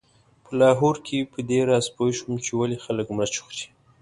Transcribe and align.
په 0.43 0.51
لاهور 0.59 0.95
کې 1.05 1.29
په 1.31 1.39
دې 1.49 1.59
راز 1.69 1.85
پوی 1.95 2.11
شوم 2.19 2.33
چې 2.45 2.51
ولې 2.59 2.77
خلک 2.85 3.07
مرچ 3.17 3.33
خوري. 3.43 3.67